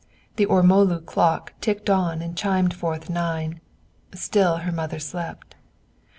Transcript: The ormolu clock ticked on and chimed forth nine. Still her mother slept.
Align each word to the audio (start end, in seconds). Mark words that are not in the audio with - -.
The 0.37 0.47
ormolu 0.47 0.99
clock 1.05 1.53
ticked 1.61 1.87
on 1.87 2.23
and 2.23 2.35
chimed 2.35 2.73
forth 2.73 3.07
nine. 3.07 3.61
Still 4.15 4.57
her 4.65 4.71
mother 4.71 4.97
slept. 4.97 5.53